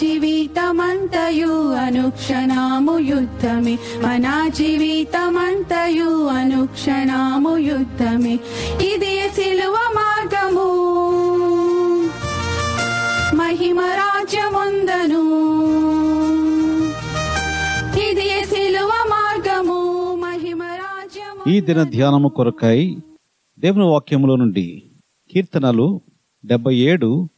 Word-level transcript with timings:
జీవితమంతయు 0.00 1.72
అనుక్షణము 1.74 2.98
యుద్ధమే. 2.98 3.74
మన 3.74 4.48
జీవితమంతయు 4.48 6.26
అనుక్షణము 6.26 7.56
యుద్ధమే. 7.56 8.34
ఇది 8.80 9.28
సిలువ 9.28 9.74
మార్గము. 9.94 10.66
మహిమ 13.34 13.80
రాజ్యముందను. 13.80 15.22
ఇది 18.08 18.44
సిలువ 18.44 18.88
మార్గము 18.88 20.14
మహిమ 20.16 20.62
రాజ్యము 20.62 21.50
ఈ 21.50 21.60
దిన 21.60 21.82
ధ్యానము 21.82 22.28
కొరకై 22.28 22.96
దేవుని 23.58 23.84
వాక్యములో 23.84 24.36
నుండి 24.36 24.82
కీర్తనలు 25.32 26.00
డెబ్బై 26.44 26.76
ఏడు 26.76 27.28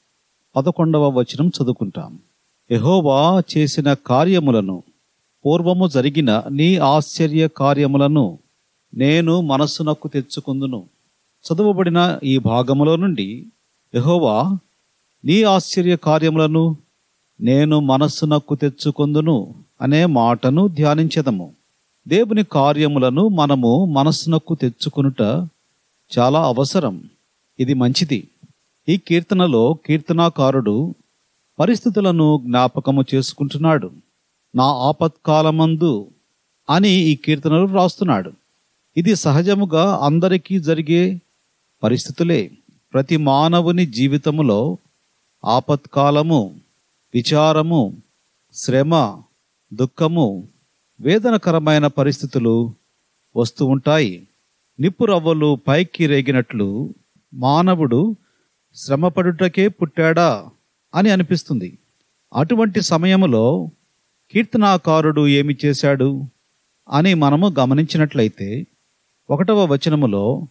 పదకొండవ 0.57 1.09
వచనం 1.09 1.49
చదువుకుంటాం. 1.49 2.19
ఎహోవా 2.71 3.43
చేసిన 3.57 3.93
కార్యములను 3.93 4.83
పూర్వము 5.47 5.89
జరిగిన 5.89 6.43
నీ 6.51 6.77
ఆశ్చర్య 6.77 7.49
కార్యములను 7.49 8.39
నేను 8.95 9.41
మనస్సునకు 9.41 10.09
తెచ్చుకుందును. 10.09 10.85
చదువబడిన 11.45 12.19
ఈ 12.25 12.39
భాగములో 12.39 12.97
నుండి 12.97 13.47
ఎహోవా 13.95 14.59
నీ 15.25 15.43
ఆశ్చర్య 15.43 15.97
కార్యములను 15.97 16.77
నేను 17.41 17.81
మనస్సునకు 17.81 18.55
తెచ్చుకొందును 18.55 19.55
అనే 19.83 20.07
మాటను 20.07 20.69
ధ్యానించెదము. 20.69 21.53
దేవుని 22.09 22.45
కార్యములను 22.45 23.29
మనము 23.29 23.85
మనస్సునకు 23.85 24.55
తెచ్చుకొనుట 24.55 25.21
చాలా 26.19 26.43
అవసరం. 26.43 27.03
ఇది 27.61 27.75
మంచిది. 27.75 28.29
ఈ 28.89 28.97
కీర్తనలో 28.97 29.79
కీర్తనాకారుడు 29.87 30.95
పరిస్థితులను 31.59 32.41
జ్ఞాపకము 32.47 33.05
చేసుకుంటున్నాడు. 33.15 33.91
నా 34.55 34.65
ఆపత్కాలమందు 34.65 36.11
అని 36.71 36.89
ఈ 36.89 37.17
కీర్తనలు 37.17 37.67
రాస్తున్నాడు 37.67 38.33
ఇది 38.97 39.17
సహజముగా 39.17 40.01
అందరికీ 40.03 40.61
జరిగే 40.61 41.21
పరిస్థితులే. 41.83 42.51
ప్రతి 42.95 43.17
మానవుని 43.17 43.87
జీవితములో 43.87 44.79
ఆపత్కాలము 45.45 46.55
విచారము 47.15 47.97
శ్రమ 48.55 49.23
దుఃఖము 49.75 50.49
వేదనకరమైన 51.01 51.87
పరిస్థితులు 51.87 52.73
వస్తూ 53.37 53.67
ఉంటాయి. 53.67 54.29
నిప్పురవ్వలు 54.81 55.59
పైకి 55.69 56.07
రేగినట్లు 56.07 56.95
మానవుడు 57.35 58.17
శ్రమపడుటకే 58.75 59.69
పుట్టాడా? 59.69 60.51
అని 60.95 61.11
అనిపిస్తుంది. 61.11 61.79
అటువంటి 62.35 62.81
సమయంలో 62.81 63.71
కీర్తనాకారుడు 64.33 65.29
ఏమి 65.29 65.57
చేశాడు 65.65 66.25
అని 66.91 67.15
మనము 67.15 67.55
గమనించినట్లయితే 67.61 68.67
ఒకటవ 69.31 69.65
వచనములో 69.65 70.47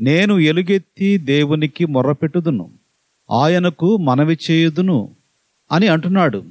నేను 0.00 0.38
ఎలుగెత్తి 0.38 1.18
దేవునికి 1.18 1.86
మొర్రపెట్టుదును 1.86 2.70
ఆయనకు 3.30 3.96
మనవి 3.96 4.38
చేయుదును 4.50 5.14
అని 5.72 5.88
అంటున్నాడు. 5.88 6.44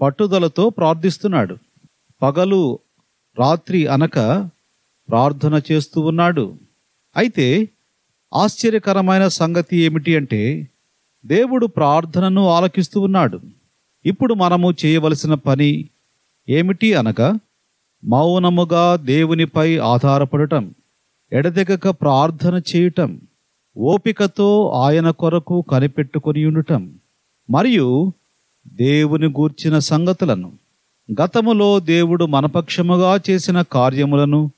పట్టుదలతో 0.00 0.68
ప్రార్థిస్తున్నాడు. 0.68 1.56
పగలు 2.22 2.78
రాత్రి 3.38 3.86
అనక 3.86 4.14
ప్రార్థన 5.08 5.62
చేస్తూ 5.72 6.00
ఉన్నాడు. 6.00 6.56
అయితే 7.16 7.68
ఆశ్చర్యకరమైన 8.34 9.28
సంగతి 9.28 9.76
ఏమిటి 9.76 10.16
అంటే 10.16 10.68
దేవుడు 11.26 11.66
ప్రార్థనను 11.66 12.48
ఆలకిస్తూ 12.48 13.00
ఉన్నాడు. 13.00 13.40
ఇప్పుడు 14.06 14.34
మనము 14.34 14.74
చేయవలసిన 14.84 15.34
పని 15.34 15.88
ఏమిటి 16.48 16.94
అనగా 16.94 17.34
మౌనముగా 18.04 18.96
దేవునిపై 18.96 19.78
ఆధారపడటం 19.78 20.74
ఎడతెగక 21.32 21.88
ప్రార్థన 21.88 22.62
చేయటం 22.76 23.20
ఓపికతో 23.76 24.68
ఆయన 24.68 25.10
కొరకు 25.10 25.60
కనిపెట్టుకొని 25.60 26.44
ఉండటం 26.44 26.94
మరియు 27.50 28.12
దేవుని 28.68 29.26
గూర్చిన 29.26 29.78
సంగతులను 29.78 30.52
గతములో 31.22 31.80
దేవుడు 31.80 32.24
మనపక్షముగా 32.24 33.20
చేసిన 33.30 33.62
కార్యములను 33.62 34.50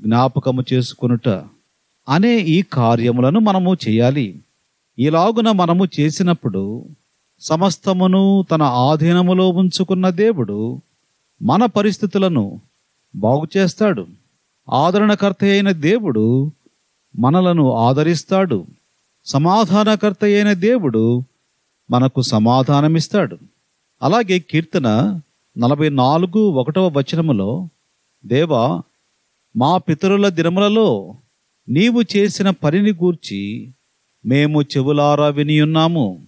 జ్ఞాపకము 0.00 0.64
చేసుకొనుట 0.72 1.28
అనే 2.08 2.38
ఈ 2.38 2.62
కార్యములను 2.62 3.40
మనము 3.40 3.74
చేయాలి. 3.88 4.40
ఇలాగున 4.98 5.50
మనము 5.52 5.86
చేసినప్పుడు 6.00 6.88
సమస్తమును 7.40 8.46
తన 8.50 8.62
ఆధీనములో 8.62 9.48
ఉంచుకున్న 9.48 10.10
దేవుడు 10.10 10.80
మన 11.42 11.66
పరిస్థితులను 11.66 12.60
బాగు 13.16 13.42
చేస్తాడు. 13.56 14.06
ఆదరణకర్త 14.70 15.44
అయిన 15.44 15.70
దేవుడు 15.70 16.52
మనలను 17.18 17.72
ఆదరిస్తాడు. 17.72 18.66
సమాధానకర్త 19.26 20.24
అయిన 20.24 20.52
దేవుడు 20.52 21.22
మనకు 21.90 22.22
సమాధానమిస్తాడు. 22.22 23.38
అలాగే 24.02 24.38
కీర్తన 24.38 25.20
నలభై 25.58 25.88
నాలుగు 25.88 26.38
ఒకటవ 26.38 26.88
వచనములో 26.88 27.68
దేవా 28.26 28.82
మా 29.56 29.78
పితరుల 29.78 30.28
దినములలో 30.28 31.14
నీవు 31.68 32.02
చేసిన 32.16 32.50
పనిని 32.50 32.92
గూర్చి 32.92 33.70
మేము 34.26 34.62
చెవులారా 34.62 35.28
వినియున్నాము 35.28 36.22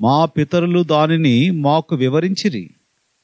మా 0.00 0.24
పితరులు 0.24 0.82
దానిని 0.82 1.50
మాకు 1.50 1.96
వివరించిరి. 1.96 2.70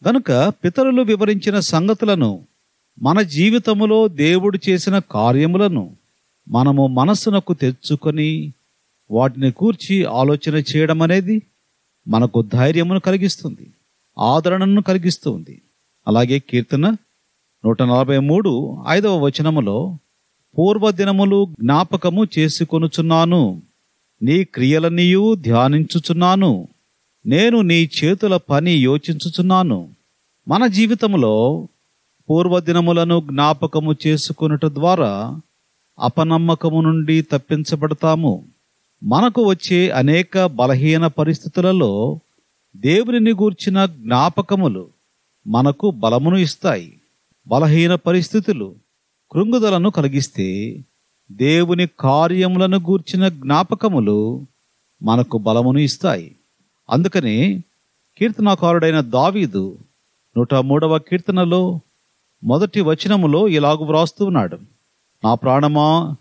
గనుక 0.09 0.49
పితరులు 0.49 1.03
వివరించిన 1.03 1.59
సంగతులను 1.59 2.41
మన 3.03 3.23
జీవితములో 3.23 4.09
దేవుడు 4.09 4.59
చేసిన 4.69 4.99
కార్యములను 4.99 5.97
మనము 6.49 6.87
మనస్సునకు 6.87 7.55
తెచ్చుకొని 7.55 8.53
వాటిని 9.11 9.51
కూర్చి 9.53 10.05
ఆలోచన 10.05 10.55
చేయడం 10.55 11.03
అనేది 11.03 11.43
మనకు 12.09 12.43
ధైర్యమును 12.43 13.01
కలిగిస్తుంది 13.01 13.71
ఆదరణను 14.19 14.83
కలిగిస్తుంది. 14.83 15.63
అలాగే 16.09 16.39
కీర్తన 16.39 16.97
నూట 17.65 17.83
నలభై 17.83 18.19
మూడు 18.19 18.85
ఐదవ 18.89 19.19
వచనములో 19.19 19.99
పూర్వదినములు 20.59 21.49
జ్ఞాపకము 21.61 22.27
చేసుకొనుచున్నాను. 22.39 23.63
నీ 24.25 24.45
క్రియలనియు 24.45 25.35
ధ్యానించుచున్నాను. 25.35 26.69
నేను 27.27 27.61
నీ 27.61 27.91
చేతుల 28.05 28.37
పని 28.37 28.73
యోచించుచున్నాను. 28.73 29.89
మన 30.49 30.67
జీవితములో 30.67 31.69
పూర్వదినములను 32.31 33.21
జ్ఞాపకము 33.21 33.97
చేసుకునుట 34.07 34.67
ద్వారా 34.67 35.41
అపనమ్మకము 35.99 36.81
నుండి 36.81 37.23
తప్పించబడతాము. 37.23 38.45
మనకు 39.05 39.43
వచ్చే 39.43 39.91
అనేక 39.91 40.47
బలహీన 40.47 41.07
పరిస్థితులలో 41.07 42.19
దేవునిని 42.77 43.31
గూర్చిన 43.31 43.87
జ్ఞాపకములు 43.87 44.89
మనకు 45.47 45.91
బలమును 45.91 46.37
ఇస్తాయి. 46.37 47.01
బలహీన 47.47 47.95
పరిస్థితులు 47.95 48.75
కృంగుదలను 49.33 49.91
కలిగిస్తే 49.91 50.79
దేవుని 51.33 51.89
కార్యములను 52.01 52.79
గూర్చిన 52.79 53.29
జ్ఞాపకములు 53.29 54.47
మనకు 55.03 55.39
బలమును 55.39 55.79
ఇస్తాయి. 55.79 56.37
అందుకని 56.91 57.63
కీర్తనాకారుడైన 58.19 59.01
దావీదు 59.01 59.79
నూట 60.37 60.55
మూడవ 60.55 60.99
కీర్తనలో 60.99 61.81
మొదటి 62.45 62.81
వచనములో 62.81 63.49
ఇలాగు 63.49 63.85
వ్రాస్తూ 63.85 64.25
ఉన్నాడు. 64.25 64.59
నా 65.25 65.35
ప్రాణమా 65.35 66.17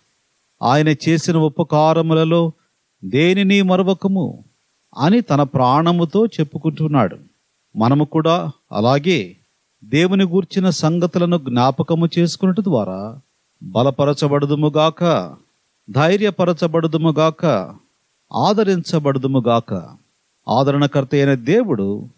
ఆయన 0.63 0.89
చేసిన 0.89 1.37
ఉపకారములలో 1.37 2.51
దేనిని 3.05 3.61
మరవకము 3.61 4.43
అని 4.97 5.21
తన 5.21 5.43
ప్రాణముతో 5.43 6.25
చెప్పుకుంటున్నాడు. 6.25 7.17
మనము 7.75 8.03
కూడా 8.03 8.51
అలాగే 8.71 9.35
దేవుని 9.83 10.23
గూర్చిన 10.23 10.69
సంగతులను 10.69 11.37
జ్ఞాపకము 11.37 12.09
చేసుకున్నట్టు 12.19 12.61
ద్వారా 12.61 13.19
బలపరచబడుదుముగాక 13.63 15.35
ధైర్యపరచబడుదుముగాక 15.89 17.75
ఆదరించబడుదుముగాక. 18.33 19.89
ఆదరణకర్త 20.49 21.09
అయిన 21.13 21.33
దేవుడు 21.33 22.09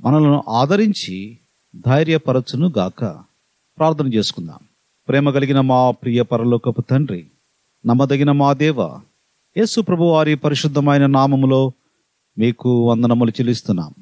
మనలను 0.00 0.44
ఆదరించి 0.48 1.38
ధైర్యపరచును 1.86 2.72
గాక 2.78 3.04
ప్రార్థన 3.78 4.14
చేసుకుందాం. 4.14 4.58
ప్రేమ 5.08 5.30
కలిగిన 5.30 5.60
మా 5.60 5.90
ప్రియ 5.90 6.22
పరలోకపు 6.22 6.80
తండ్రి 6.80 7.26
నమ్మదగిన 7.86 8.32
మా 8.32 8.52
దేవ 8.52 8.82
యేసు 9.56 9.80
ప్రభు 9.80 10.04
వారి 10.04 10.34
పరిశుద్ధమైన 10.34 11.06
నామములో 11.06 11.72
మీకు 12.38 12.90
వందనములు 12.90 13.30
చెల్లిస్తున్నాం. 13.30 13.94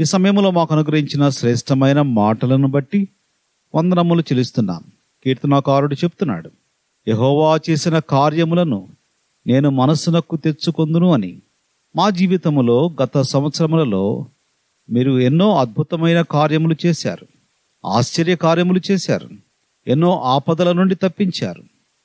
ఈ 0.00 0.04
సమయంలో 0.04 0.50
మాకు 0.50 0.74
అనుగ్రహించిన 0.74 1.28
శ్రేష్టమైన 1.28 2.02
మాటలను 2.02 2.68
బట్టి 2.68 3.08
వందనములు 3.74 4.20
చెల్లిస్తున్నాం. 4.20 4.84
కీర్తనాకారుడు 5.26 5.94
చెప్తున్నాడు 5.94 6.50
యహోవా 7.08 7.58
చేసిన 7.70 7.98
కార్యములను 7.98 8.88
నేను 9.46 9.70
మనస్సునకు 9.70 10.36
తెచ్చుకొందును 10.36 11.12
అని. 11.12 11.42
మా 11.96 12.10
జీవితంలో 12.10 12.90
గత 13.02 13.20
సంవత్సరములలో 13.20 14.26
మీరు 14.90 15.18
ఎన్నో 15.18 15.56
అద్భుతమైన 15.56 16.20
కార్యములు 16.22 16.76
చేశారు 16.86 17.26
ఆశ్చర్య 17.86 18.36
కార్యములు 18.36 18.80
చేశారు 18.90 19.28
ఎన్నో 19.86 20.20
ఆపదల 20.20 20.72
నుండి 20.72 20.94
తప్పించారు. 20.94 21.62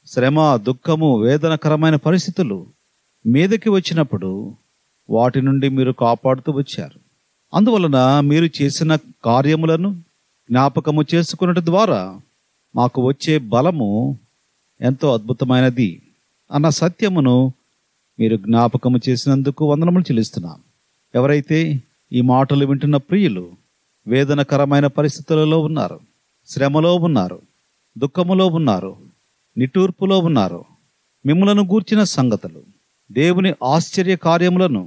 శ్రమ 0.07 0.56
దుఃఖము 0.56 1.19
వేదనకరమైన 1.19 1.95
పరిస్థితులు 1.95 2.65
మీదకి 3.25 3.69
వచ్చినప్పుడు 3.69 4.56
వాటి 5.09 5.41
నుండి 5.41 5.69
మీరు 5.69 5.91
కాపాడుతూ 5.91 6.51
వచ్చారు. 6.51 7.00
అందువలన 7.53 8.19
మీరు 8.19 8.50
చేసిన 8.62 8.95
కార్యములను 9.25 9.94
జ్ఞాపకము 10.50 11.06
చేసుకున్నట్టు 11.15 11.65
ద్వారా 11.65 12.21
మాకు 12.75 13.07
వచ్చే 13.07 13.38
బలము 13.38 13.89
ఎంతో 14.79 15.13
అద్భుతమైనది 15.13 15.89
అన్న 16.51 16.69
సత్యమును 16.69 17.35
మీరు 18.19 18.35
జ్ఞాపకము 18.35 19.00
చేసినందుకు 19.09 19.65
వందనములు 19.65 20.03
చెల్లిస్తున్నాం. 20.03 20.57
ఎవరైతే 21.13 21.59
ఈ 22.12 22.21
మాటలు 22.21 22.65
వింటున్న 22.65 22.97
ప్రియులు 22.97 23.44
వేదనకరమైన 24.07 24.88
పరిస్థితులలో 24.88 25.59
ఉన్నారు 25.59 26.00
శ్రమలో 26.47 26.95
ఉన్నారు 26.97 27.39
దుఃఖములో 27.97 28.47
ఉన్నారు 28.47 28.91
నిట్టూర్పులో 29.57 30.19
ఉన్నారు 30.19 30.62
మిమ్మలను 31.25 31.62
గూర్చిన 31.63 32.03
సంగతులు 32.03 32.62
దేవుని 33.09 33.53
ఆశ్చర్య 33.63 34.15
కార్యములను 34.15 34.83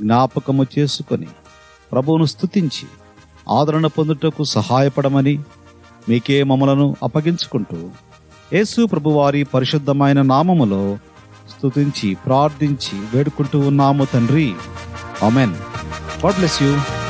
జ్ఞాపకము 0.00 0.66
చేసుకొని 0.78 1.28
ప్రభువును 1.92 2.24
స్తుతించి 2.24 2.86
ఆదరణ 3.50 3.86
పొందుటకు 3.86 4.44
సహాయపడమని 4.44 5.34
మీకే 6.08 6.42
మమ్మలను 6.42 6.96
అప్పగించుకుంటూ 7.02 7.90
యేసు 8.52 8.86
ప్రభువారి 8.86 9.44
పరిశుద్ధమైన 9.44 10.22
నామములో 10.22 10.98
స్తుతించి 11.50 12.14
ప్రార్థించి 12.14 12.98
వేడుకుంటూ 13.14 13.58
ఉన్నాము 13.58 14.04
తండ్రి. 14.04 14.52
Amen 15.22 15.54
God 16.24 16.36
bless 16.36 16.62
you. 16.62 17.01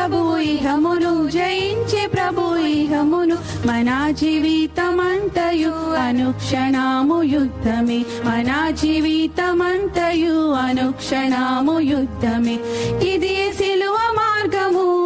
జయించే 0.00 0.08
ప్రభు 0.08 0.36
ఇహమును 0.38 1.28
జయించే 1.28 2.06
ప్రభు 2.06 2.56
ఇహమును 2.56 3.36
మన 3.66 4.10
జీవితమంతయు 4.10 5.72
అనుక్షణము 5.94 7.22
యుద్ధమే. 7.22 7.98
మన 7.98 8.70
జీవితమంతయు 8.70 10.52
అనుక్షణము 10.52 11.80
యుద్ధమే. 11.80 12.58
ఇది 13.08 13.52
సిలువ 13.52 13.96
మార్గము 14.16 14.99